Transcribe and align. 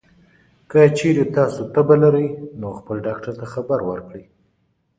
که 0.69 0.79
چېرې 0.97 1.25
تاسو 1.35 1.61
تبه 1.73 1.95
لرئ، 2.01 2.27
نو 2.59 2.67
خپل 2.79 2.97
ډاکټر 3.07 3.33
ته 3.39 3.45
خبر 3.53 3.79
ورکړئ. 3.89 4.23